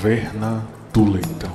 [0.00, 1.52] Taverna do Leitão.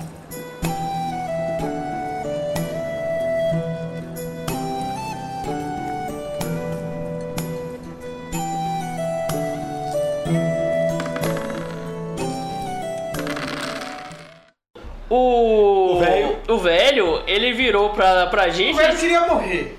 [15.10, 16.38] O, O velho.
[16.50, 18.76] o velho, ele virou pra, pra O gente.
[18.76, 19.78] velho queria morrer.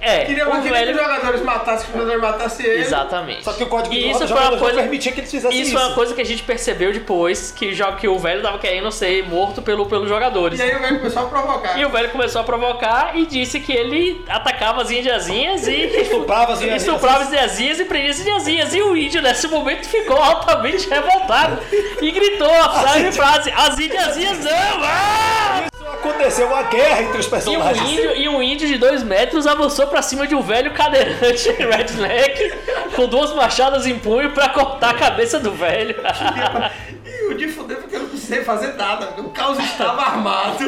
[0.00, 0.92] É, Queria, o que velho.
[0.94, 2.80] os jogadores matassem, que os jogadores matassem ele.
[2.82, 3.44] Exatamente.
[3.44, 5.60] Só que o código e de isso foi uma jogador coisa permitia que eles fizessem
[5.60, 5.78] Isso isso.
[5.78, 8.90] foi uma coisa que a gente percebeu depois, que, já, que o velho tava querendo
[8.92, 10.58] ser morto pelo, pelos jogadores.
[10.60, 11.78] E aí o velho começou a provocar.
[11.78, 16.52] E o velho começou a provocar e disse que ele atacava as indiazinhas e Estuprava
[16.52, 16.82] as indiazinhas.
[16.86, 18.74] estuprava as indiazinhas e prendia as indiazinhas.
[18.74, 21.58] E o índio, nesse momento, ficou altamente revoltado
[22.00, 24.52] e gritou a frase, frase: As indiazinhas não!
[24.82, 25.66] Ah!
[26.08, 27.90] Aconteceu uma guerra entre os E um, personagens.
[27.90, 32.52] índio, e um índio de dois metros avançou pra cima de um velho cadeirante redneck
[32.96, 35.94] com duas machadas em punho pra cortar a cabeça do velho.
[37.04, 39.20] E o de fuder porque eu não precisei fazer nada.
[39.20, 40.58] O caos estava armado.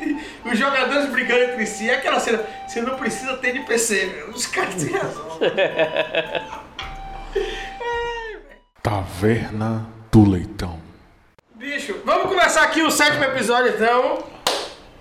[0.44, 1.88] Os jogadores brigando entre si.
[1.90, 2.42] É aquela cena.
[2.66, 4.30] Você não precisa ter NPC, meu.
[4.30, 5.38] Os caras têm razão.
[8.82, 10.80] Taverna do Leitão.
[11.54, 14.18] Bicho, vamos começar aqui o sétimo episódio então.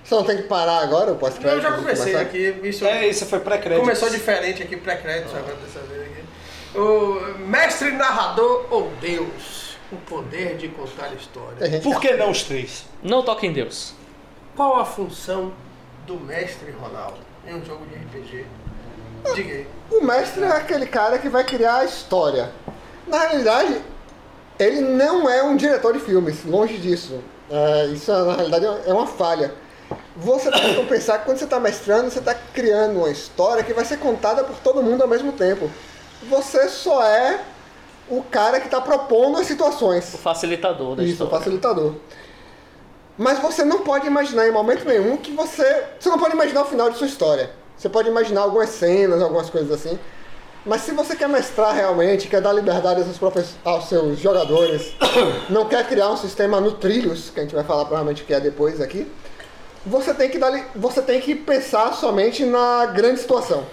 [0.09, 2.59] Você não tem que parar agora, eu posso Eu já comecei aqui.
[2.63, 3.81] Isso É, isso foi pré-crédito.
[3.81, 6.77] começou diferente aqui, pré-crédito agora dessa vez aqui.
[6.79, 9.77] O mestre narrador ou Deus?
[9.91, 11.80] O poder de contar história.
[11.81, 12.85] Por que não os três?
[13.03, 13.93] Não toque em Deus.
[14.55, 15.53] Qual a função
[16.07, 18.45] do mestre Ronaldo em um jogo de RPG?
[19.35, 19.67] Diga aí.
[19.91, 22.52] O mestre é aquele cara que vai criar a história.
[23.05, 23.80] Na realidade,
[24.57, 27.19] ele não é um diretor de filmes, longe disso.
[27.49, 29.53] É, isso, na realidade, é uma falha.
[30.16, 33.73] Você tem que pensar que quando você está mestrando, você está criando uma história que
[33.73, 35.70] vai ser contada por todo mundo ao mesmo tempo.
[36.30, 37.40] Você só é
[38.10, 40.14] o cara que está propondo as situações.
[40.14, 41.38] O facilitador da Isso, o história.
[41.38, 41.94] facilitador.
[43.17, 45.86] Mas você não pode imaginar em momento nenhum que você.
[45.99, 47.52] Você não pode imaginar o final de sua história.
[47.78, 49.98] Você pode imaginar algumas cenas, algumas coisas assim.
[50.66, 54.94] Mas se você quer mestrar realmente, quer dar liberdade aos seus, aos seus jogadores,
[55.49, 58.39] não quer criar um sistema no trilhos, que a gente vai falar provavelmente que é
[58.42, 59.10] depois aqui,
[59.86, 63.66] você tem que, dar, você tem que pensar somente na grande situação.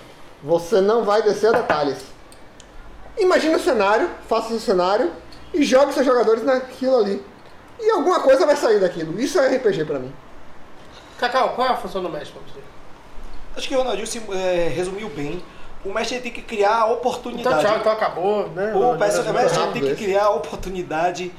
[0.43, 1.99] Você não vai descer a detalhes.
[3.19, 5.11] Imagine o cenário, faça o cenário
[5.53, 7.25] e jogue seus jogadores naquilo ali.
[7.81, 9.19] E alguma coisa vai sair daquilo.
[9.21, 10.12] Isso é RPG pra mim.
[11.19, 12.61] Cacau, qual é a função do mestre pra você?
[13.56, 15.43] Acho que o Ronaldinho se, é, resumiu bem.
[15.84, 17.65] O mestre tem que criar a Então oportunidade.
[17.65, 18.75] tchau, então acabou, né?
[18.75, 21.33] O mestre, o mestre tem que criar a oportunidade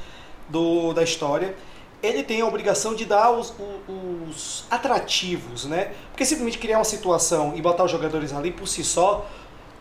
[0.50, 1.56] do, da história.
[2.02, 5.94] Ele tem a obrigação de dar os, o- os atrativos, né?
[6.12, 9.25] Porque simplesmente criar uma situação e botar os jogadores ali por si só,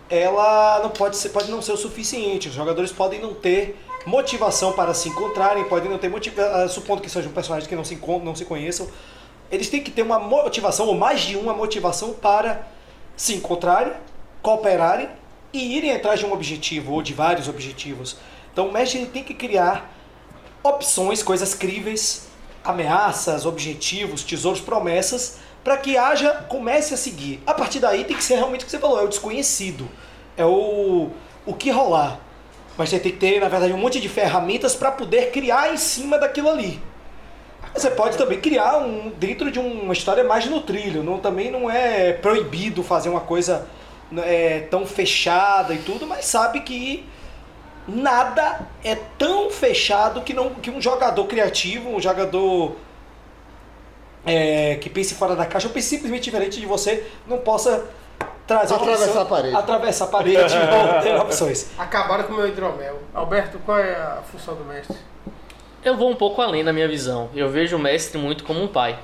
[0.09, 2.49] ela não pode ser, pode não ser o suficiente.
[2.49, 7.11] Os jogadores podem não ter motivação para se encontrarem, podem não ter motivação, supondo que
[7.11, 8.89] sejam personagens que não se não se conheçam,
[9.51, 12.67] eles têm que ter uma motivação ou mais de uma motivação para
[13.17, 13.93] se encontrarem,
[14.43, 15.09] cooperarem
[15.53, 18.17] e irem atrás de um objetivo ou de vários objetivos.
[18.53, 19.93] Então o mestre tem que criar
[20.67, 22.27] opções, coisas críveis,
[22.65, 27.41] ameaças, objetivos, tesouros, promessas, para que haja, comece a seguir.
[27.47, 29.89] A partir daí tem que ser realmente o que você falou, é o desconhecido.
[30.37, 31.11] É o,
[31.45, 32.21] o que rolar.
[32.77, 35.77] Mas você tem que ter, na verdade, um monte de ferramentas para poder criar em
[35.77, 36.81] cima daquilo ali.
[37.75, 41.03] Você pode também criar um dentro de uma história mais no trilho.
[41.03, 43.67] Não, também não é proibido fazer uma coisa
[44.19, 47.05] é, tão fechada e tudo, mas sabe que
[47.89, 52.77] nada é tão fechado que, não, que um jogador criativo, um jogador
[54.25, 57.85] é, que pense fora da caixa ou pense simplesmente diferente de você, não possa
[58.47, 59.57] trazer Atravessar opção- a parede.
[59.57, 60.55] Atravessar a parede
[60.97, 61.69] ou ter opções.
[61.79, 63.01] Acabaram com o meu hidromel.
[63.15, 64.97] Alberto, qual é a função do mestre?
[65.85, 67.29] Eu vou um pouco além na minha visão.
[67.35, 68.99] Eu vejo o mestre muito como um pai.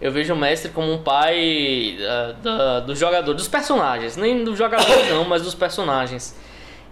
[0.00, 1.96] Eu vejo o mestre como um pai
[2.42, 4.16] da, dos jogadores, dos personagens.
[4.16, 6.34] Nem dos jogadores não, mas dos personagens.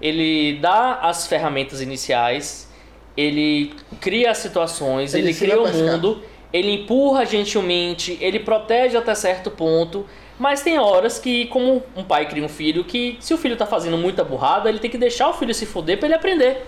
[0.00, 2.68] Ele dá as ferramentas iniciais,
[3.16, 6.22] ele cria as situações, Ele ele, cria o mundo,
[6.52, 10.06] ele empurra gentilmente, ele protege até certo ponto.
[10.38, 13.66] Mas tem horas que, como um pai cria um filho, que se o filho tá
[13.66, 16.64] fazendo muita burrada, ele tem que deixar o filho se foder para ele aprender.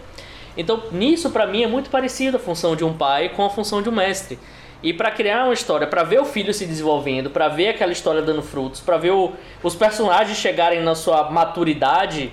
[0.56, 3.80] Então, nisso pra mim é muito parecido a função de um pai com a função
[3.80, 4.40] de um mestre.
[4.82, 8.20] E pra criar uma história, pra ver o filho se desenvolvendo, pra ver aquela história
[8.22, 9.32] dando frutos, pra ver o-
[9.62, 12.32] os personagens chegarem na sua maturidade,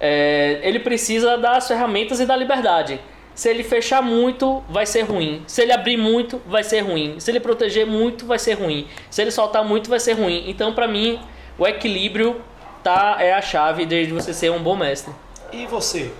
[0.00, 3.00] é, ele precisa das ferramentas e da liberdade.
[3.34, 5.42] Se ele fechar muito, vai ser ruim.
[5.46, 7.20] Se ele abrir muito, vai ser ruim.
[7.20, 8.88] Se ele proteger muito, vai ser ruim.
[9.10, 10.44] Se ele soltar muito, vai ser ruim.
[10.48, 11.20] Então, pra mim,
[11.58, 12.40] o equilíbrio
[12.82, 15.12] tá, é a chave de você ser um bom mestre.
[15.52, 16.10] E você?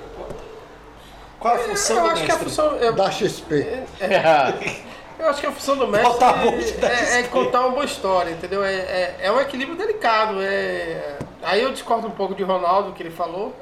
[1.41, 2.51] Qual é a função eu do acho que a mestre?
[2.51, 2.79] função.
[2.81, 3.67] é- Da XP.
[5.19, 6.25] Eu acho que a função do mestre
[6.83, 8.63] é, é contar uma boa história, entendeu?
[8.63, 10.43] É, é, é um equilíbrio delicado.
[10.43, 11.17] É...
[11.43, 13.55] Aí eu discordo um pouco de Ronaldo, que ele falou.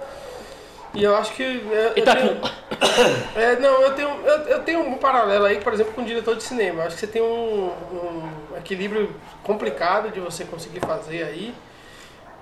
[0.95, 1.43] E eu acho que.
[1.43, 2.21] é, eu Itacu.
[2.21, 2.41] tenho-
[3.37, 6.37] é, não, eu tenho, eu, eu tenho um paralelo aí, por exemplo, com o diretor
[6.37, 6.83] de cinema.
[6.83, 7.67] Eu acho que você tem um,
[8.53, 11.53] um equilíbrio complicado de você conseguir fazer aí,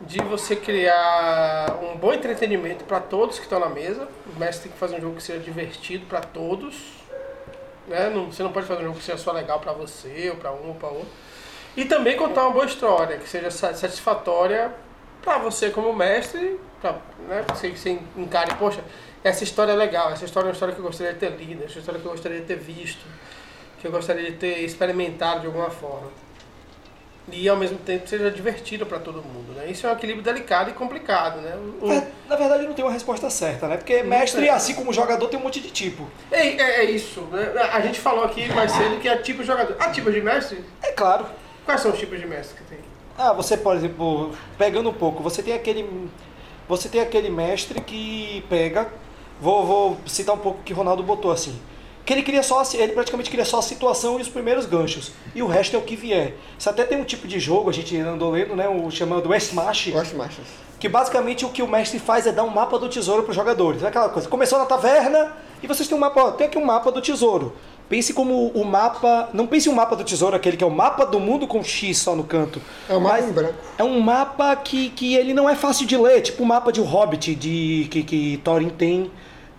[0.02, 4.06] de você criar um bom entretenimento para todos que estão na mesa.
[4.36, 6.76] O mestre tem que fazer um jogo que seja divertido para todos.
[7.88, 8.10] Né?
[8.10, 10.52] Não, você não pode fazer um jogo que seja só legal para você, ou para
[10.52, 11.08] um, ou para outro.
[11.74, 14.70] E também contar uma boa história, que seja sa- satisfatória
[15.22, 16.96] para você como mestre, pra,
[17.28, 17.44] né?
[17.48, 18.80] Você, você encare, poxa,
[19.24, 21.64] essa história é legal, essa história é uma história que eu gostaria de ter lido,
[21.64, 23.04] essa história que eu gostaria de ter visto,
[23.80, 26.08] que eu gostaria de ter experimentado de alguma forma.
[27.30, 29.68] E ao mesmo tempo seja divertida para todo mundo, né?
[29.70, 31.56] Isso é um equilíbrio delicado e complicado, né?
[31.80, 33.76] O- É, Na verdade, não tem uma resposta certa, né?
[33.76, 36.10] Porque mestre, assim como jogador, tem um monte de tipo.
[36.32, 37.52] É, é, é isso, né?
[37.72, 39.76] A gente falou aqui mais cedo que é tipo de jogador.
[39.78, 40.64] Ah, tipo de mestre?
[40.82, 41.26] É claro.
[41.64, 42.78] Quais são os tipos de mestre que tem?
[43.16, 46.08] Ah, você, por exemplo, pegando um pouco, você tem aquele.
[46.68, 48.92] Você tem aquele mestre que pega.
[49.40, 51.58] Vou, vou citar um pouco que o Ronaldo botou assim.
[52.04, 52.62] Que ele cria só.
[52.74, 55.12] Ele praticamente cria só a situação e os primeiros ganchos.
[55.34, 56.34] E o resto é o que vier.
[56.58, 58.68] Isso até tem um tipo de jogo, a gente andou lendo, né?
[58.68, 59.88] O chamado West Smash.
[59.88, 60.46] Gosto machas.
[60.80, 63.36] Que basicamente o que o mestre faz é dar um mapa do tesouro para os
[63.36, 63.82] jogadores.
[63.82, 64.28] É aquela coisa.
[64.28, 65.32] Começou na taverna
[65.62, 66.22] e vocês têm um mapa.
[66.22, 67.54] Ó, tem aqui um mapa do tesouro.
[67.92, 69.28] Pense como o mapa.
[69.34, 71.98] Não pense o mapa do tesouro, aquele que é o mapa do mundo com X
[71.98, 72.58] só no canto.
[72.88, 73.54] É um mapa em branco.
[73.76, 76.80] É um mapa que, que ele não é fácil de ler, tipo o mapa de
[76.80, 79.10] O Hobbit de, que, que Thorin tem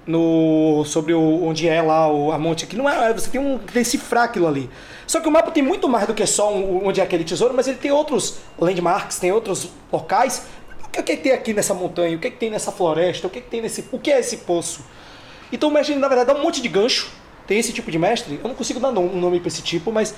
[0.07, 2.75] no sobre o, onde é lá o, a monte aqui.
[2.75, 4.67] Não é, você tem um decifrar aquilo ali.
[5.05, 7.53] Só que o mapa tem muito mais do que só um- onde é aquele tesouro,
[7.55, 10.47] mas ele tem outros landmarks, tem outros locais.
[10.83, 12.17] O que, o que tem aqui nessa montanha?
[12.17, 13.27] O que, que tem nessa floresta?
[13.27, 13.85] O que, que tem nesse.
[13.91, 14.81] O que é esse poço?
[15.51, 17.21] Então o mestre, na verdade, dá um monte de gancho.
[17.47, 18.39] Tem esse tipo de mestre.
[18.41, 20.15] Eu não consigo dar um nome pra esse tipo, mas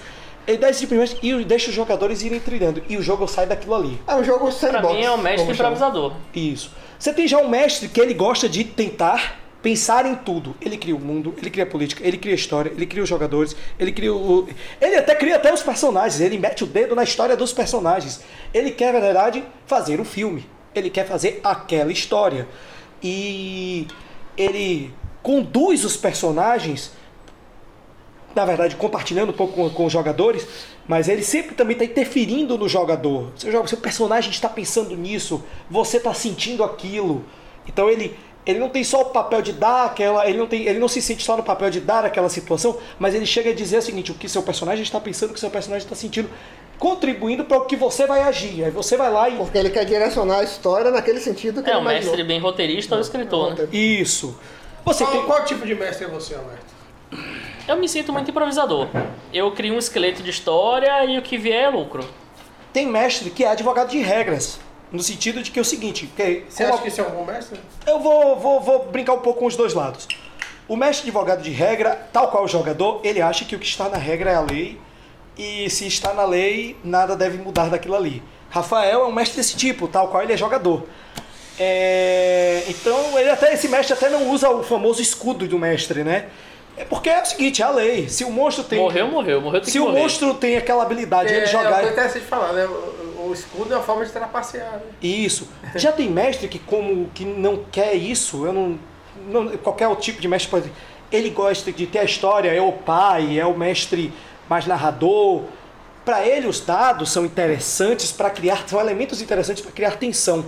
[0.47, 2.83] ele dá esse tipo de mestre e deixa os jogadores irem trilhando.
[2.87, 3.99] E o jogo sai daquilo ali.
[4.07, 4.95] É um jogo Pra sandbox.
[4.95, 6.13] mim é o mestre improvisador.
[6.33, 6.71] Isso.
[6.99, 10.55] Você tem já um mestre que ele gosta de tentar pensar em tudo.
[10.61, 13.09] Ele cria o mundo, ele cria a política, ele cria a história, ele cria os
[13.09, 14.47] jogadores, ele cria o.
[14.79, 18.21] Ele até cria até os personagens, ele mete o dedo na história dos personagens.
[18.53, 20.47] Ele quer, na verdade, fazer um filme.
[20.75, 22.47] Ele quer fazer aquela história.
[23.01, 23.87] E
[24.37, 24.93] ele
[25.23, 26.91] conduz os personagens
[28.35, 30.45] na verdade, compartilhando um pouco com, com os jogadores,
[30.87, 33.31] mas ele sempre também está interferindo no jogador.
[33.37, 37.23] Seu, jogo- seu personagem está pensando nisso, você está sentindo aquilo.
[37.67, 38.15] Então ele,
[38.45, 40.27] ele não tem só o papel de dar aquela.
[40.27, 43.15] Ele não, tem, ele não se sente só no papel de dar aquela situação, mas
[43.15, 45.49] ele chega a dizer o seguinte: o que seu personagem está pensando, o que seu
[45.49, 46.29] personagem está sentindo,
[46.77, 48.63] contribuindo para o que você vai agir.
[48.65, 49.37] Aí você vai lá e.
[49.37, 52.95] Porque ele quer direcionar a história naquele sentido que É ele um mestre bem roteirista
[52.95, 53.67] ou escritor, né?
[53.71, 54.37] Isso.
[54.83, 55.25] Você Qual, tem.
[55.25, 56.74] qual tipo de mestre é você, Alberto?
[57.67, 58.87] Eu me sinto muito improvisador.
[59.33, 62.07] Eu crio um esqueleto de história e o que vier é lucro.
[62.71, 64.59] Tem mestre que é advogado de regras.
[64.91, 67.09] No sentido de que é o seguinte, que Você como acha que isso é um
[67.09, 67.59] bom mestre?
[67.87, 70.07] Eu vou, vou, vou brincar um pouco com os dois lados.
[70.67, 73.89] O mestre advogado de regra, tal qual o jogador, ele acha que o que está
[73.89, 74.79] na regra é a lei
[75.35, 78.21] e se está na lei, nada deve mudar daquilo ali.
[78.49, 80.87] Rafael é um mestre desse tipo, tal qual ele é jogador.
[81.59, 86.27] É, então, ele até, esse mestre até não usa o famoso escudo do mestre, né?
[86.77, 88.09] É porque é o seguinte, é a lei.
[88.09, 88.79] Se o monstro tem.
[88.79, 89.41] Morreu, morreu.
[89.41, 90.01] Morreu, tem Se que o morrer.
[90.01, 91.83] monstro tem aquela habilidade de é, ele é jogar.
[91.83, 92.65] eu interessei de falar, né?
[92.65, 94.81] O, o escudo é uma forma de trapacear, né?
[95.01, 95.47] Isso.
[95.75, 98.79] Já tem mestre que como que não quer isso, eu não,
[99.27, 100.71] não qualquer tipo de mestre pode.
[101.11, 104.13] Ele gosta de ter a história, é o pai, é o mestre
[104.49, 105.43] mais narrador.
[106.03, 110.45] Para ele os dados são interessantes para criar, são elementos interessantes para criar tensão,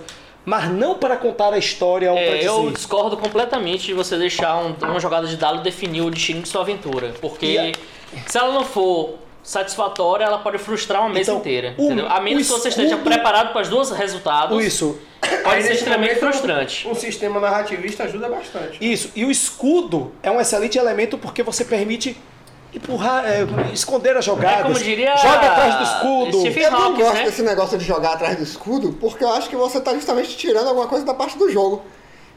[0.48, 2.48] mas não para contar a história ou para É, dizer.
[2.48, 6.48] eu discordo completamente de você deixar um- uma jogada de dado definir o destino de
[6.48, 7.12] sua aventura.
[7.20, 7.74] Porque
[8.16, 11.74] a- se ela não for satisfatória, ela pode frustrar uma mesa Então, inteira.
[11.76, 12.06] o- entendeu?
[12.08, 14.98] A menos que você esteja preparado para os dois resultados, Isso,
[15.44, 16.88] pode ser extremamente momento, frustrante.
[16.88, 18.78] Um sistema narrativista ajuda bastante.
[18.80, 19.10] isso.
[19.14, 22.16] E o escudo é um excelente elemento porque você permite
[22.74, 24.60] empurrar, é, esconder as jogadas.
[24.60, 26.40] É como diria Joga atrás do escudo.
[26.40, 27.24] Stephen Eu não gosto né?
[27.24, 30.68] desse negócio de jogar atrás do escudo, porque eu acho que você tá justamente tirando
[30.68, 31.82] alguma coisa da parte do jogo.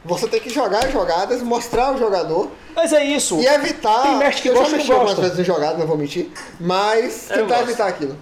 [0.04, 3.38] Você tem que jogar as jogadas, mostrar ao jogador Mas é isso.
[3.38, 4.02] e evitar.
[4.02, 6.28] Tem mestre que eu gosta já e mexi algumas vezes em jogadas, não vou mentir,
[6.58, 7.68] mas Eu tentar gosto.
[7.68, 8.18] evitar aquilo.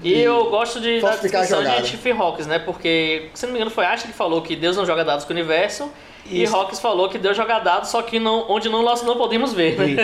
[0.00, 1.82] E eu gosto de, da descrição jogada.
[1.82, 2.60] de Stephen Hawking, né?
[2.60, 5.32] Porque, se não me engano, foi Einstein que falou que Deus não joga dados com
[5.32, 5.90] o universo.
[6.30, 6.54] E Isso.
[6.54, 9.76] Hawking falou que Deus joga dados, só que não, onde não, nós não podemos ver.
[9.78, 9.96] né?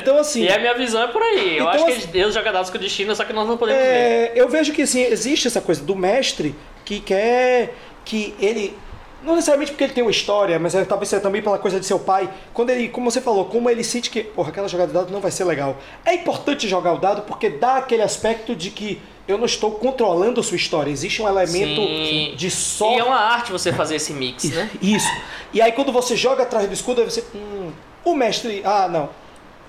[0.00, 1.50] Então, assim, E a minha visão é por aí.
[1.58, 3.56] Eu Então, acho que assim- Deus joga dados com o destino, só que nós não
[3.56, 3.88] podemos ver.
[3.88, 7.74] é, eu vejo que assim, existe essa coisa do mestre que quer
[8.04, 8.76] que ele
[9.22, 11.84] Não necessariamente porque ele tem uma história, mas é, talvez seja também pela coisa de
[11.86, 12.28] seu pai.
[12.54, 15.20] Quando ele, como você falou, como ele sente que, porra, aquela jogada de dado não
[15.20, 15.76] vai ser legal.
[16.04, 20.42] É importante jogar o dado porque dá aquele aspecto de que eu não estou controlando
[20.42, 20.90] sua história.
[20.90, 22.32] Existe um elemento Sim.
[22.36, 22.98] de E sorte.
[22.98, 24.70] é uma arte você fazer esse mix, né?
[24.80, 25.08] Isso.
[25.52, 27.22] E aí quando você joga atrás do escudo, você.
[27.34, 27.70] Hum,
[28.04, 28.62] o mestre.
[28.64, 29.10] Ah, não.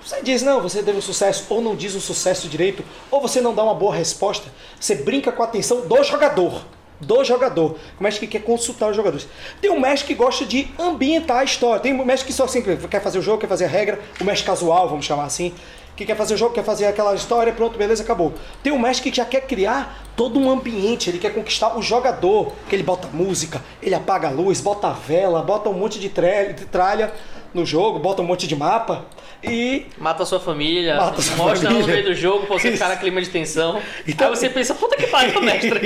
[0.04, 3.40] Você diz, não, você teve um sucesso, ou não diz o sucesso direito, ou você
[3.40, 4.50] não dá uma boa resposta.
[4.80, 6.64] Você brinca com a atenção do jogador.
[7.04, 7.76] Do jogador.
[7.98, 9.26] O mestre que quer consultar os jogadores.
[9.60, 11.80] Tem um mestre que gosta de ambientar a história.
[11.80, 14.00] Tem um mestre que só sempre quer fazer o jogo, quer fazer a regra.
[14.20, 15.52] O mestre casual, vamos chamar assim.
[15.96, 18.32] Que quer fazer o jogo, quer fazer aquela história, pronto, beleza, acabou.
[18.62, 22.52] Tem um mestre que já quer criar todo um ambiente, ele quer conquistar o jogador.
[22.68, 26.08] Que ele bota música, ele apaga a luz, bota a vela, bota um monte de
[26.08, 27.12] tralha, de tralha
[27.54, 29.04] no jogo, bota um monte de mapa.
[29.44, 31.94] E Mata a sua família, Mata sua mostra no família.
[32.02, 32.76] meio do jogo pra você Isso.
[32.78, 33.80] ficar na clima de tensão.
[34.06, 35.80] Então- Aí você pensa, puta que pariu, mestre.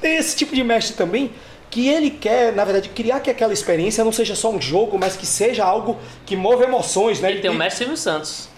[0.00, 1.30] Tem esse tipo de mestre também
[1.70, 5.16] que ele quer, na verdade, criar que aquela experiência não seja só um jogo, mas
[5.16, 7.30] que seja algo que move emoções, né?
[7.30, 8.48] Ele tem o mestre Silvio Santos.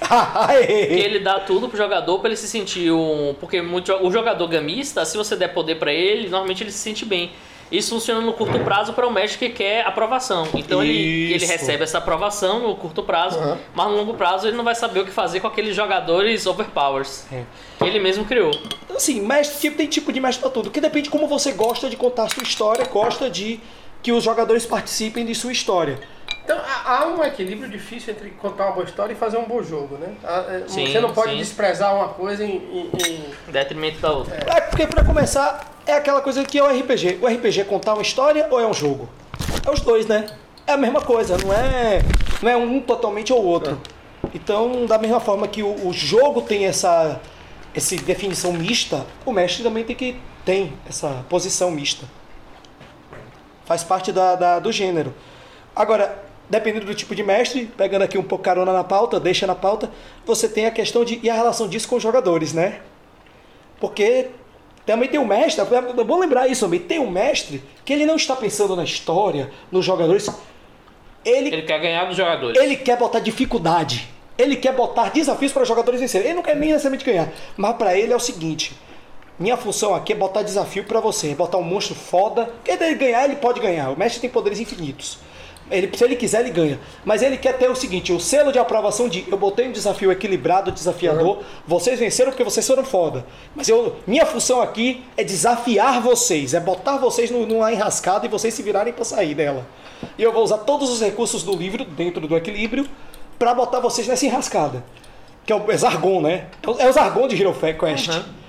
[0.00, 3.34] Que ele dá tudo pro jogador pra ele se sentir um.
[3.38, 7.04] Porque muito, o jogador gamista, se você der poder pra ele, normalmente ele se sente
[7.04, 7.30] bem.
[7.70, 10.48] Isso funciona no curto prazo para o mestre que quer aprovação.
[10.54, 13.58] Então ele, ele recebe essa aprovação no curto prazo, Aham.
[13.74, 17.26] mas no longo prazo ele não vai saber o que fazer com aqueles jogadores overpowers
[17.32, 17.44] É.
[17.78, 18.50] que ele mesmo criou.
[18.84, 20.70] Então, assim, mestre, tipo, tem tipo de mestre pra tudo.
[20.70, 23.60] Que depende de como você gosta de contar a sua história, gosta de
[24.02, 25.98] que os jogadores participem de sua história.
[26.42, 29.96] Então há um equilíbrio difícil entre contar uma boa história e fazer um bom jogo,
[29.96, 30.08] né?
[30.24, 31.38] É, Sim, Você não pode sim.
[31.38, 32.56] desprezar uma coisa em.
[32.56, 34.34] em- em- Em detrimento da outra.
[34.48, 37.18] É porque pra começar, é aquela coisa que é o RPG.
[37.20, 39.08] O RPG é contar uma história ou é um jogo?
[39.66, 40.26] É os dois, né?
[40.66, 42.00] É a mesma coisa, não é,
[42.42, 43.80] não é um totalmente ou outro.
[44.34, 47.20] Então, da mesma forma que o, o jogo tem essa,
[47.74, 52.06] essa definição mista, o mestre também tem que tem essa posição mista.
[53.64, 55.14] Faz parte da, da- do gênero.
[55.74, 59.54] Agora, dependendo do tipo de mestre, pegando aqui um pouco carona na pauta, deixa na
[59.54, 59.90] pauta,
[60.26, 62.80] você tem a questão de e a relação disso com os jogadores, né?
[63.80, 64.28] Porque
[64.90, 68.16] também tem um mestre, é bom lembrar isso também, tem um mestre que ele não
[68.16, 70.28] está pensando na história, nos jogadores,
[71.24, 72.60] ele, Ele quer ganhar dos jogadores.
[72.60, 76.28] ele quer botar dificuldade, ele quer botar desafios para os jogadores vencerem.
[76.28, 78.72] Ele não quer nem necessariamente ganhar, mas para ele é o seguinte:
[79.38, 83.36] minha função aqui é botar desafio para você, botar um monstro foda, ele ganhar, ele
[83.36, 83.90] pode ganhar.
[83.90, 85.18] O mestre tem poderes infinitos.
[85.70, 86.78] Ele, se ele quiser, ele ganha.
[87.04, 90.10] Mas ele quer ter o seguinte: o selo de aprovação de eu botei um desafio
[90.10, 93.24] equilibrado, desafiador, vocês venceram porque vocês foram foda.
[93.54, 98.52] Mas eu, minha função aqui é desafiar vocês, é botar vocês numa enrascada e vocês
[98.54, 99.66] se virarem para sair dela.
[100.18, 102.88] E eu vou usar todos os recursos do livro, dentro do equilíbrio,
[103.38, 104.82] para botar vocês nessa enrascada.
[105.46, 106.46] Que é o é Zargon, né?
[106.62, 108.08] É o- É Zargon de Hero Quest.
[108.08, 108.39] Uhum.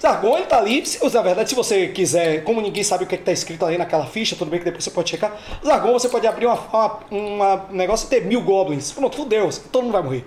[0.00, 3.18] Zargon, ele tá ali, na verdade, se você quiser, como ninguém sabe o que, é
[3.18, 5.34] que tá escrito ali naquela ficha, tudo bem que depois você pode checar.
[5.64, 6.58] Zargon, você pode abrir uma,
[7.10, 8.92] uma, um negócio e ter mil goblins.
[8.92, 10.24] Pronto, fudeu, todo mundo vai morrer.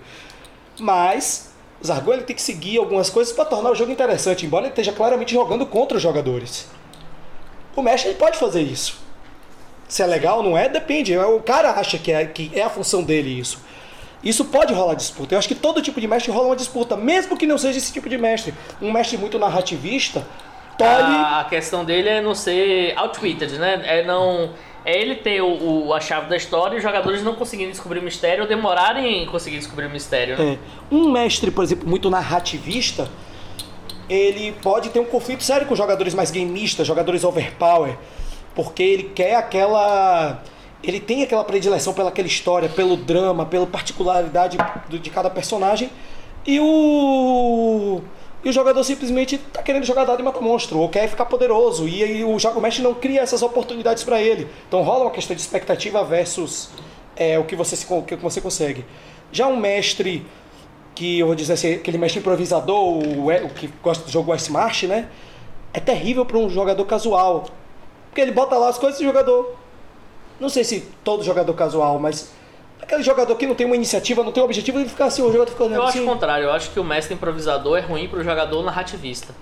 [0.80, 4.66] Mas, o Zargon ele tem que seguir algumas coisas para tornar o jogo interessante, embora
[4.66, 6.68] ele esteja claramente jogando contra os jogadores.
[7.76, 9.00] O mestre pode fazer isso.
[9.88, 11.18] Se é legal ou não é, depende.
[11.18, 13.60] O cara acha que é, que é a função dele isso.
[14.24, 15.34] Isso pode rolar disputa.
[15.36, 17.94] Eu acho que todo tipo de mestre rola uma disputa, mesmo que não seja esse
[17.94, 18.54] tipo de mestre.
[18.82, 20.26] Um mestre muito narrativista,
[20.78, 20.92] tolhe.
[20.92, 23.82] A, questão dele é não ser outwitted, né?
[23.86, 24.52] É não.
[24.86, 28.00] É ele ter o, o- a chave da história e os jogadores não conseguirem descobrir
[28.00, 30.54] o mistério ou demorarem em conseguir descobrir o mistério, né?
[30.54, 30.96] É.
[30.96, 33.10] Um mestre, por exemplo, muito narrativista,
[34.10, 37.98] ele pode ter um conflito sério com jogadores mais gameistas, jogadores overpower,
[38.56, 40.42] porque ele quer aquela.
[40.84, 44.58] Ele tem aquela predileção pela aquela história, pelo drama, pela particularidade
[44.90, 45.90] de cada personagem,
[46.46, 48.02] e o.
[48.42, 51.86] E o jogador simplesmente tá querendo jogar dado e matar monstro, ou quer ficar poderoso,
[51.90, 54.48] e aí o jogo mestre não cria essas oportunidades para ele.
[54.68, 56.70] Então rola uma questão de expectativa versus
[57.18, 58.86] é, o que você, se, o que você consegue.
[59.30, 60.26] Já um mestre
[60.96, 64.50] que eu vou dizer assim, aquele mestre improvisador, o, o que gosta do jogo West
[64.50, 65.10] March, né?
[65.74, 67.46] É terrível para um jogador casual.
[68.10, 69.56] Porque ele bota lá as coisas e o jogador.
[70.40, 72.32] Não sei se todo jogador casual, mas
[72.82, 75.32] aquele jogador que não tem uma iniciativa, não tem um objetivo, ele fica assim, o
[75.32, 76.08] jogador fica olhando Eu acho assim.
[76.08, 79.34] o contrário, eu acho que o mestre improvisador é ruim pro jogador narrativista.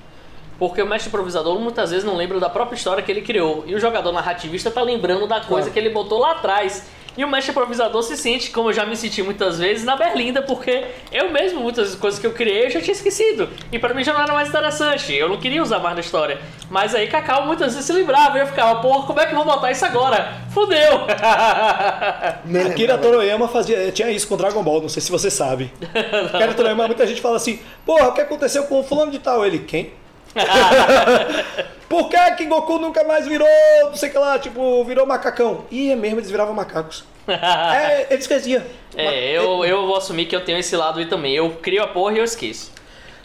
[0.57, 3.63] Porque o mestre improvisador muitas vezes não lembra da própria história que ele criou.
[3.67, 5.71] E o jogador narrativista tá lembrando da coisa Claro.
[5.71, 6.83] que ele botou lá atrás.
[7.17, 10.43] E o mestre improvisador se sente, como eu já me senti muitas vezes, na Berlinda,
[10.43, 13.49] porque eu mesmo, muitas coisas que eu criei, eu já tinha esquecido.
[13.71, 15.15] E pra mim já não era mais interessante.
[15.15, 16.39] Eu não queria usar mais na história.
[16.69, 19.35] Mas aí Cacau muitas vezes se lembrava e eu ficava, porra, como é que eu
[19.35, 20.31] vou botar isso agora?
[20.51, 21.07] Fudeu!
[22.69, 22.97] Akira.
[22.97, 25.73] Toroyama fazia, tinha isso com Dragon Ball, não sei se você sabe.
[26.33, 29.43] Akira Toroyama, muita gente fala assim, porra, o que aconteceu com o fulano de tal?
[29.43, 29.91] Ele, quem?
[31.89, 33.47] Por que que Goku nunca mais virou,
[33.83, 35.65] não sei o que lá, tipo, virou macacão?
[35.71, 37.05] E é mesmo, eles viravam macacos.
[37.27, 38.61] é, eles esqueciam.
[38.95, 41.33] É, eu, eu vou assumir que eu tenho esse lado aí também.
[41.33, 42.71] Eu crio a porra e eu esqueço.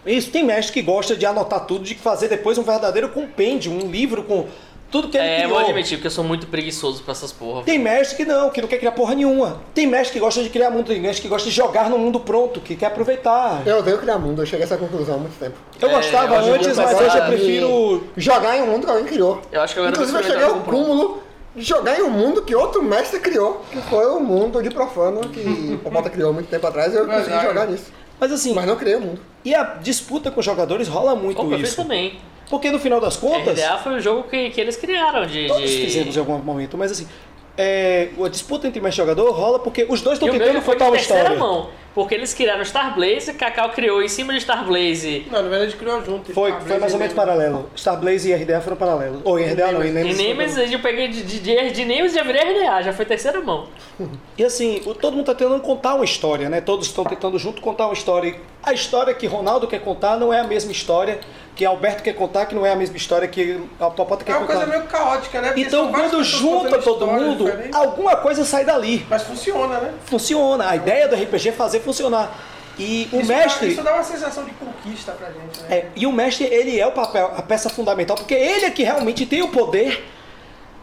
[0.04, 3.90] Isso, tem mestre que gosta de anotar tudo, de fazer depois um verdadeiro compêndio, um
[3.90, 4.48] livro com
[4.92, 5.50] tudo que ele É, criou.
[5.50, 7.62] vou admitir, porque eu sou muito preguiçoso pra essas porra.
[7.62, 9.60] Tem mestre que não, que não quer criar porra nenhuma.
[9.74, 12.20] Tem mestre que gosta de criar mundo, tem mestre que gosta de jogar no mundo
[12.20, 13.62] pronto, que quer aproveitar.
[13.66, 15.56] Eu odeio criar mundo, eu cheguei a essa conclusão há muito tempo.
[15.80, 18.04] Eu É, gostava dia antes, eu mas hoje eu prefiro.
[18.16, 19.40] Jogar em um mundo que alguém criou.
[19.50, 21.22] Eu acho que agora Inclusive eu cheguei ao cúmulo
[21.56, 25.20] de jogar em um mundo que outro mestre criou, que foi o mundo de profano
[25.28, 25.40] que
[25.74, 27.92] o Popota criou há muito tempo atrás e eu consegui jogar nisso.
[28.20, 29.20] Mas assim, Mas não criei o mundo.
[29.44, 31.76] e a disputa com os jogadores rola muito eu fiz isso.
[31.82, 32.20] também.
[32.52, 33.58] Porque no final das contas.
[33.58, 35.46] RDA foi o jogo que, que eles criaram de.
[35.48, 35.86] Todos de...
[35.86, 37.08] fizemos em algum momento, mas assim.
[37.56, 41.22] É, a disputa entre e jogador rola porque os dois estão tentando contar uma terceira
[41.22, 41.38] história.
[41.38, 41.68] mão.
[41.94, 45.26] Porque eles criaram Star Blaze, Cacau criou em cima de Star Blaze.
[45.30, 46.32] Não, na verdade a gente criou junto.
[46.32, 47.68] Foi, foi mais ou menos paralelo.
[47.76, 49.20] Star Blaze e RDA foram paralelos.
[49.24, 50.18] Ou em RDA não, em Em Nemesis.
[50.22, 53.66] Nemesis eu peguei de, de, de, de Nemesis já virei RDA, já foi terceira mão.
[54.38, 56.62] E assim, o- todo mundo tá tentando contar uma história, né?
[56.62, 58.30] Todos estão tentando junto contar uma história.
[58.30, 61.20] E a história que Ronaldo quer contar não é a mesma história
[61.54, 64.36] que Alberto quer contar, que não é a mesma história que a Popota É quer
[64.36, 64.78] uma coisa contar.
[64.78, 65.48] meio caótica, né?
[65.48, 67.74] Porque Então, quando junta todo mundo, diferentes.
[67.76, 69.06] alguma coisa sai dali.
[69.08, 69.92] Mas funciona, né?
[70.06, 70.68] Funciona.
[70.70, 72.34] A ideia do RPG é fazer funcionar.
[72.78, 73.66] E o isso mestre.
[73.66, 75.76] Dá, isso dá uma sensação de conquista pra gente, né?
[75.76, 78.82] É, e o mestre, ele é o papel, a peça fundamental, porque ele é que
[78.82, 80.02] realmente tem o poder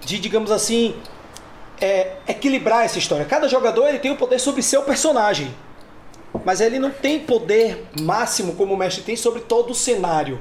[0.02, 0.96] de, digamos assim,
[1.82, 3.26] é, equilibrar essa história.
[3.26, 5.52] Cada jogador ele tem o poder sobre seu personagem,
[6.46, 10.40] mas ele não tem poder máximo como o mestre tem sobre todo o cenário.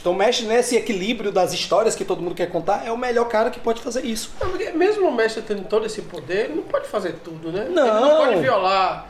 [0.00, 3.26] Então o mestre nesse equilíbrio das histórias que todo mundo quer contar é o melhor
[3.28, 4.30] cara que pode fazer isso.
[4.40, 7.66] Não, porque mesmo o mestre tendo todo esse poder, ele não pode fazer tudo, né?
[7.68, 7.86] Não.
[7.86, 9.06] Ele não pode violar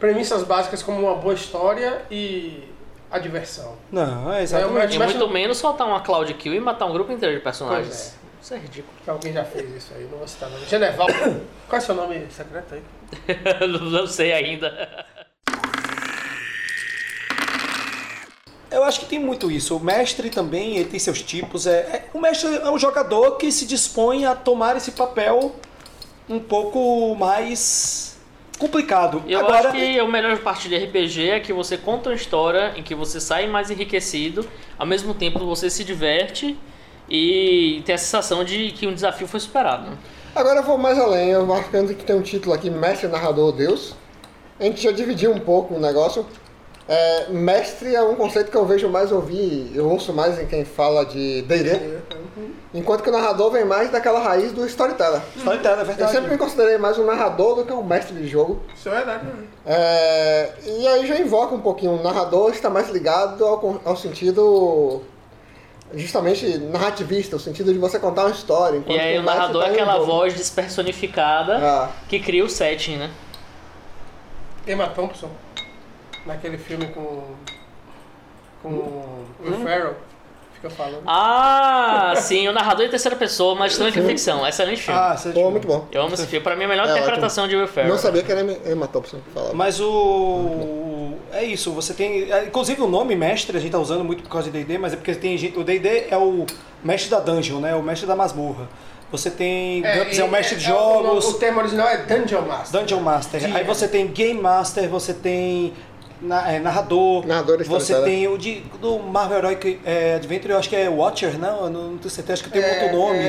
[0.00, 2.64] premissas básicas como uma boa história e
[3.10, 3.76] a diversão.
[3.92, 4.96] Não, é É, exatamente.
[4.96, 7.40] E Mas muito não- menos soltar uma Cloud Kill e matar um grupo inteiro de
[7.40, 7.86] personagens.
[8.18, 8.92] Pois Isso é ridículo.
[9.06, 10.66] Alguém já fez isso aí, não vou citar nome.
[10.66, 11.06] Geneval,
[11.68, 12.82] qual é seu nome secreto aí?
[13.90, 15.06] não sei ainda.
[18.74, 19.76] Eu acho que tem muito isso.
[19.76, 21.66] O mestre também ele tem seus tipos.
[21.66, 25.54] É, é- o mestre é um jogador que se dispõe a tomar esse papel
[26.28, 28.16] um pouco mais
[28.58, 29.22] complicado.
[29.28, 32.72] Eu Agora, acho que a melhor parte de RPG é que você conta uma história
[32.76, 34.46] em que você sai mais enriquecido,
[34.78, 36.56] ao mesmo tempo você se diverte
[37.08, 39.90] e tem a sensação de que um desafio foi superado.
[39.90, 39.96] né?
[40.34, 43.94] Agora eu vou mais além, eu marcando que tem um título aqui, Mestre Narrador Deus.
[44.58, 46.26] A gente já dividiu um pouco o negócio.
[46.86, 50.66] É, mestre é um conceito que eu vejo mais ouvir, eu ouço mais em quem
[50.66, 51.80] fala de D&D,
[52.74, 55.22] enquanto que o narrador vem mais daquela raiz do storyteller.
[55.34, 56.12] Storyteller, é Eu verdade.
[56.12, 58.60] sempre me considerei mais um narrador do que um mestre de jogo.
[58.76, 59.24] Isso é verdade.
[59.24, 59.32] né?
[59.64, 65.00] É, e aí já invoca um pouquinho, o narrador está mais ligado ao, ao sentido
[65.94, 68.82] justamente narrativista, o sentido de você contar uma história.
[68.86, 70.06] E aí o narrador tá é em um aquela jogo.
[70.06, 71.90] voz despersonificada Ah.
[72.10, 73.10] que cria o setting, né?
[74.66, 75.28] Emma Thompson,
[76.26, 77.22] naquele filme com.
[78.62, 79.94] com Will Ferrell,
[80.54, 81.02] fica falando.
[81.06, 84.46] Ah, sim, o narrador em terceira pessoa, mas também foi ficção.
[84.46, 84.98] Excelente filme.
[84.98, 85.86] Ah, você Pô, muito bom.
[85.92, 86.42] Eu amo esse filme.
[86.42, 87.92] Pra mim, é a melhor É interpretação de Will Ferrell.
[87.92, 89.54] Não sabia que era Emma Thompson que falava.
[89.54, 91.14] Mas o.
[91.32, 92.30] É isso, você tem.
[92.32, 94.92] é, Inclusive o nome mestre a gente tá usando muito por causa de DD, mas
[94.92, 95.58] é porque tem gente.
[95.58, 96.46] O DD é o
[96.82, 97.74] mestre da dungeon, né?
[97.74, 98.68] O mestre da masmorra.
[99.10, 99.82] Você tem.
[99.82, 101.24] GURPS é, o mestre de é, jogos.
[101.26, 102.80] O, o termo original é Dungeon Master.
[102.80, 103.40] Dungeon Master.
[103.40, 103.52] Sim.
[103.54, 105.72] Aí você tem Game Master, você tem
[106.24, 110.68] na- é, narrador, Narrador você tem o de, do Marvel Heroic é, Adventure, eu acho
[110.68, 111.64] que é Watcher, não?
[111.64, 113.18] Eu não tenho certeza, acho que tem um é, outro nome.
[113.18, 113.22] É,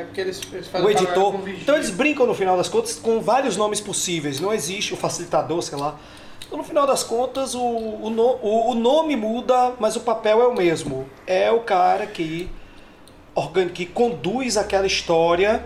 [0.00, 1.34] é, porque eles, eles fazem o editor.
[1.60, 4.40] Então eles brincam no final das contas com vários nomes possíveis.
[4.40, 5.96] Não existe o facilitador, sei lá.
[6.46, 10.40] Então no final das contas o, o, no- o- o nome muda, mas o papel
[10.40, 11.06] é o mesmo.
[11.26, 12.48] É o cara que,
[13.34, 15.62] organ, que conduz aquela história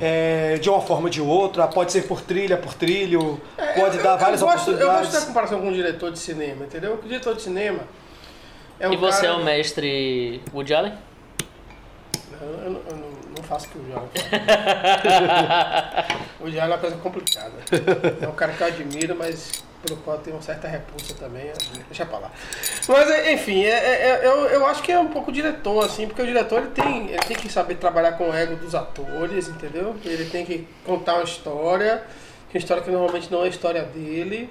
[0.00, 1.66] é, de uma forma ou de outra.
[1.66, 4.74] Pode ser por trilha, por trilho, É, pode eu- dar eu, várias eu gosto, Eu
[4.74, 5.10] oportunidades.
[5.10, 6.92] gosto da comparação com um diretor de cinema, entendeu?
[6.92, 7.80] Porque o diretor de cinema
[8.80, 9.32] é um E você cara...
[9.32, 10.92] é o mestre Woody Allen?
[12.40, 14.26] Eu, eu não- eu não, faço o que o Diário faz.
[16.40, 17.52] o Diário é uma coisa complicada.
[18.20, 21.52] É um cara que eu admiro, mas pelo qual eu tenho uma certa repulsa também.
[21.88, 22.30] Deixa pra lá.
[22.88, 26.06] Mas, é, enfim, é, é- é- eu, eu acho que é um pouco diretor, assim,
[26.06, 29.48] porque o diretor ele tem, ele tem que saber trabalhar com o ego dos atores,
[29.48, 29.96] entendeu?
[30.04, 32.04] Ele tem que contar uma história,
[32.50, 34.50] que é uma história que normalmente não é a história dele.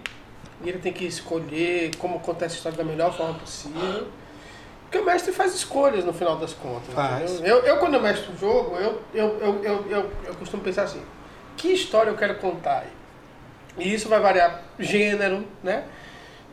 [0.63, 4.07] E ele tem que escolher como contar essa história da melhor forma possível.
[4.83, 6.93] Porque o mestre faz escolhas no final das contas.
[6.93, 7.41] Faz.
[7.43, 10.83] Eu, eu, quando eu mestro o jogo, eu, eu, eu, eu, eu, eu costumo pensar
[10.83, 11.01] assim:
[11.57, 12.85] que história eu quero contar?
[13.77, 15.83] E isso vai variar gênero, né?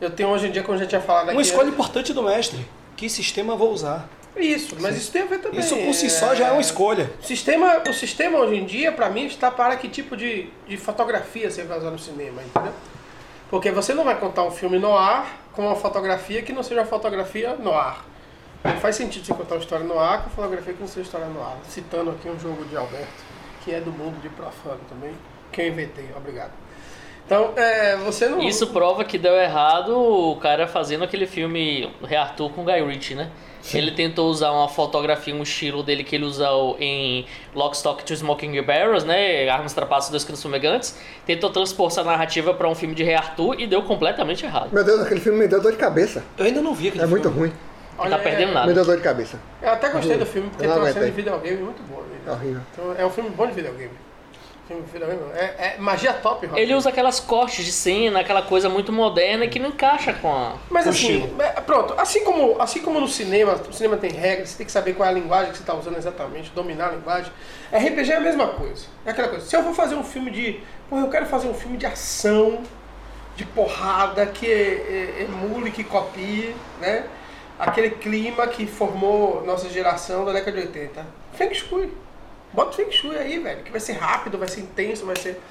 [0.01, 1.33] Eu tenho hoje em dia, como a gente tinha falado aqui.
[1.35, 2.65] Uma escolha importante do mestre.
[2.97, 4.09] Que sistema vou usar?
[4.35, 5.59] Isso, mas isso tem a ver também.
[5.59, 7.11] Isso por si só já é uma escolha.
[7.21, 10.75] O sistema, o sistema hoje em dia, pra mim, está para que tipo de, de
[10.75, 12.73] fotografia você vai usar no cinema, entendeu?
[13.49, 16.81] Porque você não vai contar um filme no ar com uma fotografia que não seja
[16.81, 18.03] uma fotografia no ar.
[18.63, 21.27] Não faz sentido você contar uma história no ar com fotografia que não seja história
[21.27, 21.57] no ar.
[21.69, 23.23] Citando aqui um jogo de Alberto,
[23.63, 25.13] que é do mundo de profano também,
[25.51, 26.62] que eu inventei, obrigado.
[27.25, 28.41] Então, é, você não.
[28.41, 33.15] Isso prova que deu errado o cara fazendo aquele filme Rei Arthur com Guy Ritchie,
[33.15, 33.29] né?
[33.73, 38.13] Ele tentou usar uma fotografia, um estilo dele que ele usou em Lock, Stock to
[38.13, 39.47] Smoking Barrels, né?
[39.47, 40.99] Armas, Trapaços Dois Crimes Fumegantes.
[41.25, 44.67] Tentou transpor essa narrativa para um filme de Rei Arthur e deu completamente errado.
[44.73, 46.21] Meu Deus, aquele filme me deu dor de cabeça.
[46.37, 47.39] Eu ainda não vi aquele É muito filme.
[47.39, 47.53] ruim.
[47.97, 48.73] Não tá perdendo Me nada.
[48.73, 49.39] deu dor de cabeça.
[49.61, 52.01] Eu até gostei do filme, porque tem uma cena de videogame muito boa.
[52.03, 52.17] né?
[52.27, 52.61] É horrível.
[52.73, 53.91] Então, é um filme bom de videogame.
[55.35, 56.59] É, é magia top, Rob.
[56.59, 60.55] Ele usa aquelas cortes de cena, aquela coisa muito moderna que não encaixa com a.
[60.69, 64.57] Mas assim, é, pronto, assim como, assim como no cinema, o cinema tem regras, você
[64.57, 67.31] tem que saber qual é a linguagem que você está usando exatamente, dominar a linguagem.
[67.73, 68.85] RPG é a mesma coisa.
[69.05, 69.45] É aquela coisa.
[69.45, 70.59] Se eu vou fazer um filme de.
[70.89, 72.63] Pô, eu quero fazer um filme de ação,
[73.35, 77.03] de porrada, que é, é, emule, que copie, né?
[77.59, 81.05] Aquele clima que formou nossa geração da década de 80.
[81.33, 81.91] Feng Shui.
[82.53, 85.41] Bota o Feng Shui aí, velho, que vai ser rápido, vai ser intenso, vai ser,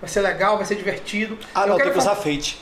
[0.00, 1.36] vai ser legal, vai ser divertido.
[1.54, 2.60] Ah, Eu não, quero tem que usar Fate.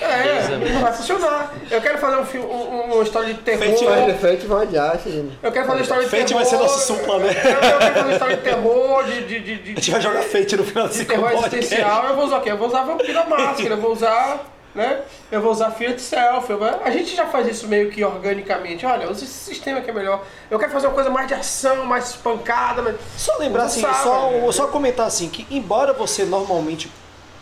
[0.00, 1.52] é, não vai funcionar.
[1.70, 3.76] Eu quero fazer um filme, um- uma história de terror.
[3.76, 5.38] Fate defeito vão adiar esse filme.
[5.42, 6.40] Eu quero fazer história de Fate terror.
[6.42, 7.26] vai ser nosso supla, né?
[7.44, 9.20] Eu eu quero fazer história de terror, de.
[9.26, 12.04] de, de, de A gente vai jogar Fate no final desse de terror existencial.
[12.06, 12.50] Eu vou usar o quê?
[12.50, 14.44] Eu vou usar Vampira Máscara, eu vou usar.
[14.76, 15.00] Né?
[15.32, 18.84] Eu vou usar eu vou- A gente já faz isso meio que organicamente.
[18.84, 20.22] Olha, usa esse sistema que é melhor.
[20.50, 22.82] Eu quero fazer uma coisa mais de ação, mais pancada.
[22.82, 22.96] Mas...
[23.16, 24.52] Só lembrar assim, só, né?
[24.52, 26.92] só comentar assim, que embora você normalmente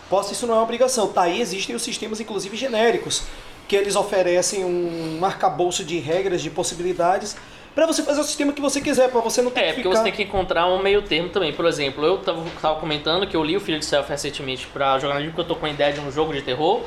[0.08, 3.24] possa, isso não é uma obrigação, tá aí existem os sistemas, inclusive genéricos,
[3.66, 7.34] que eles oferecem um arcabouço de regras, de possibilidades,
[7.74, 9.88] pra você fazer o sistema que você quiser, pra você não ter É, que porque
[9.88, 9.96] ficar...
[9.96, 11.52] você tem que encontrar um meio termo também.
[11.52, 14.98] Por exemplo, eu tava, tava comentando que eu li o Filho de Self recentemente pra
[15.00, 16.82] jogar no livro, porque eu tô com a ideia de um jogo de terror,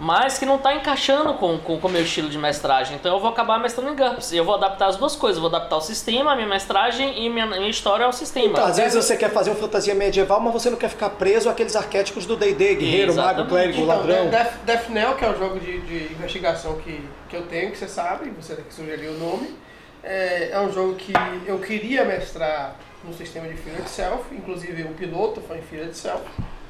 [0.00, 2.96] mas que não tá encaixando com com com o meu estilo de mestragem.
[2.96, 4.32] Então eu vou acabar mestrando em GURPS.
[4.32, 5.36] E eu vou adaptar as duas coisas.
[5.36, 8.46] Eu vou adaptar o sistema, a minha mestragem e minha, minha história ao sistema.
[8.46, 11.50] Então, às vezes você quer fazer uma fantasia medieval, mas você não quer ficar preso
[11.50, 13.48] àqueles arquétipos do D&D, guerreiro, mago, Exatamente.
[13.50, 14.30] clérigo, Então, ladrão.
[14.30, 17.76] Death, Death Knell, que é o jogo de, de investigação que, que eu tenho, que
[17.76, 19.54] você sabe, você que sugeriu o nome,
[20.02, 21.12] é, é um jogo que
[21.46, 26.22] eu queria mestrar no sistema de Fear Itself, inclusive o piloto foi em Fear Itself,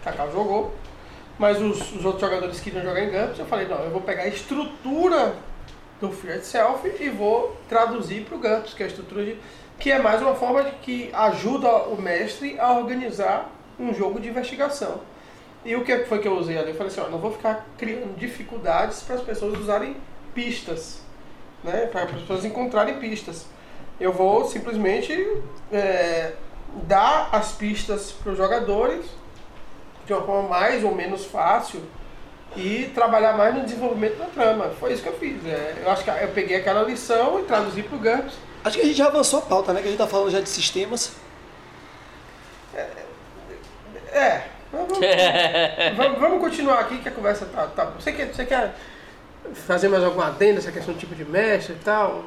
[0.03, 0.75] Cacau jogou,
[1.41, 4.25] mas os, os outros jogadores queriam jogar em GURPS, eu falei, não, eu vou pegar
[4.25, 5.35] a estrutura
[5.99, 9.39] do Fear Itself e vou traduzir para o GURPS, que é a estrutura de...
[9.79, 14.29] que é mais uma forma de que ajuda o mestre a organizar um jogo de
[14.29, 15.01] investigação.
[15.65, 16.73] E o que foi que eu usei ali?
[16.73, 19.97] Eu falei assim, ó, não vou ficar criando dificuldades para as pessoas usarem
[20.35, 21.01] pistas,
[21.65, 21.87] né?
[21.87, 23.47] Para as pessoas encontrarem pistas.
[23.99, 25.13] Eu vou simplesmente
[25.73, 26.35] é,
[26.83, 29.07] dar as pistas para os jogadores
[30.11, 31.81] de uma forma mais ou menos fácil
[32.57, 34.71] e trabalhar mais no desenvolvimento da trama.
[34.81, 35.47] Foi isso que eu fiz.
[35.47, 38.35] É, eu acho que eu peguei aquela lição e traduzi para o GURPS.
[38.65, 39.81] Acho que a gente já avançou a pauta, né?
[39.81, 41.13] Que a gente tá falando já de sistemas.
[44.13, 44.43] É.
[44.73, 44.99] Vamos,
[45.97, 47.67] vamos, vamos continuar aqui que a conversa tá.
[47.69, 48.75] tá você, quer, você quer
[49.55, 52.25] fazer mais alguma adenda, essa questão do tipo de mestre e tal?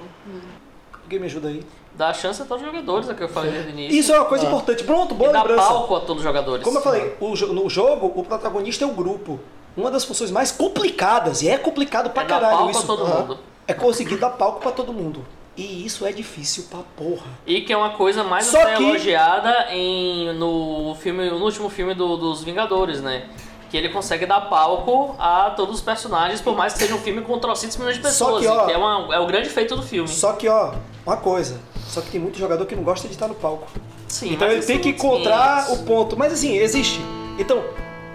[1.04, 1.66] Alguém me ajuda aí?
[1.96, 4.00] Dá chance a todos os jogadores, é o que eu falei desde o início.
[4.00, 4.84] Isso é uma coisa importante.
[4.84, 5.68] Pronto, boa e dá lembrança.
[5.68, 6.64] palco a todos os jogadores.
[6.64, 9.40] Como eu falei, o jo- no jogo, o protagonista é o grupo.
[9.78, 12.86] Uma das funções mais complicadas, e é complicado pra é dar caralho palco isso, a
[12.86, 13.20] todo Aham.
[13.22, 13.38] mundo.
[13.68, 15.26] é conseguir dar palco pra todo mundo.
[15.56, 17.28] E isso é difícil pra porra.
[17.46, 21.70] E que é uma coisa mais Só até que- elogiada em, no, filme, no último
[21.70, 23.26] filme do- dos Vingadores, né?
[23.70, 27.22] Que ele consegue dar palco a todos os personagens, por mais que seja um filme
[27.22, 28.42] com trocentos milhões de Só pessoas.
[28.42, 30.08] que, ó, e é, uma- é o grande feito do filme.
[30.10, 30.74] Só que, ó,
[31.06, 31.60] uma coisa.
[31.88, 33.68] Só que tem muito jogador que não gosta de estar no palco.
[34.08, 35.80] Sim, então ele tem que encontrar 500.
[35.82, 36.18] o ponto.
[36.18, 37.00] Mas assim, existe.
[37.38, 37.64] Então,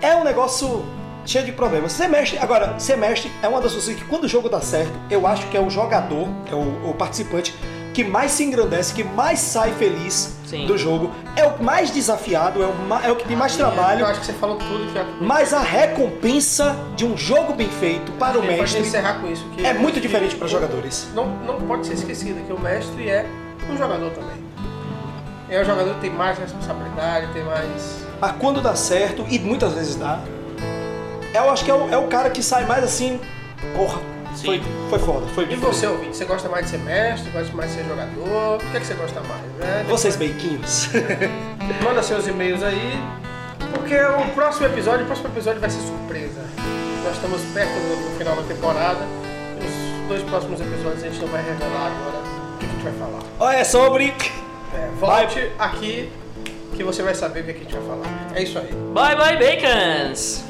[0.00, 0.84] é um negócio
[1.26, 1.92] cheio de problemas.
[1.92, 4.92] Ser mestre, agora, ser mestre é uma das coisas que quando o jogo dá certo,
[5.10, 7.54] eu acho que é o jogador, é o, o participante,
[7.92, 10.66] que mais se engrandece, que mais sai feliz Sim.
[10.66, 11.10] do jogo.
[11.36, 14.00] É o mais desafiado, é o, ma- é o que tem mais trabalho.
[14.02, 15.04] Eu acho que você falou tudo que é.
[15.20, 19.26] Mas a recompensa de um jogo bem feito para o gente pode mestre encerrar com
[19.30, 19.44] isso.
[19.56, 21.08] Que é muito que diferente para jogadores.
[21.14, 23.26] Não, não pode ser esquecido que o mestre é
[23.72, 24.38] um jogador também.
[25.50, 28.04] É o jogador que tem mais responsabilidade, tem mais.
[28.20, 30.20] Mas quando dá certo, e muitas vezes dá,
[31.34, 33.18] eu acho que é o, é o cara que sai mais assim,
[33.74, 33.98] porra,
[34.34, 34.46] Sim.
[34.46, 37.70] foi, foi foda, foi E você, ouvinte, você gosta mais de ser mestre, gosta mais
[37.70, 38.56] de ser jogador?
[38.56, 39.42] O que, é que você gosta mais?
[39.58, 39.86] Né?
[39.88, 40.90] Vocês beiquinhos.
[41.82, 43.00] Manda seus e-mails aí,
[43.72, 46.40] porque o próximo episódio, o próximo episódio vai ser surpresa.
[47.04, 49.00] Nós estamos perto do, do final da temporada.
[49.58, 52.17] Os dois próximos episódios a gente não vai revelar agora
[52.58, 53.22] que a gente vai falar.
[53.38, 54.14] Olha, é sobre.
[54.74, 56.10] É, volte aqui
[56.76, 58.30] que você vai saber o que a gente vai falar.
[58.34, 58.72] É isso aí.
[58.92, 60.47] Bye bye, Bacons!